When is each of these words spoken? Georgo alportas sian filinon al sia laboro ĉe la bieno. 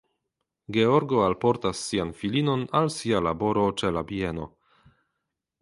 Georgo 0.77 1.19
alportas 1.25 1.83
sian 1.89 2.15
filinon 2.23 2.65
al 2.81 2.91
sia 2.97 3.23
laboro 3.29 3.69
ĉe 3.83 3.93
la 3.99 4.07
bieno. 4.13 4.53